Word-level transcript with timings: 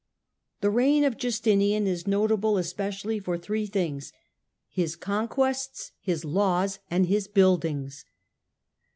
The 0.61 0.71
reign 0.71 1.03
of 1.03 1.15
Justinian 1.15 1.85
is 1.85 2.07
notable 2.07 2.57
especially 2.57 3.19
for 3.19 3.37
three 3.37 3.67
things— 3.67 4.11
his 4.67 4.95
conquests, 4.95 5.91
his 5.99 6.25
laws 6.25 6.79
and 6.89 7.05
his 7.05 7.27
buildings. 7.27 8.03